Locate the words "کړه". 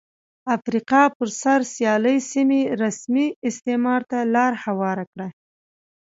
5.11-5.27